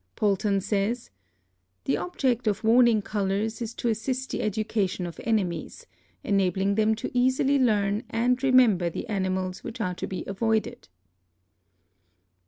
Poulton 0.15 0.61
says: 0.61 1.11
"The 1.85 1.95
object 1.95 2.47
of 2.47 2.63
warning 2.63 3.03
colors 3.03 3.61
is 3.61 3.75
to 3.75 3.87
assist 3.87 4.31
the 4.31 4.41
education 4.41 5.05
of 5.05 5.19
enemies, 5.23 5.85
enabling 6.23 6.73
them 6.73 6.95
to 6.95 7.11
easily 7.15 7.59
learn 7.59 8.01
and 8.09 8.41
remember 8.41 8.89
the 8.89 9.05
animals 9.07 9.63
which 9.63 9.79
are 9.79 9.93
to 9.93 10.07
be 10.07 10.23
avoided." 10.25 10.87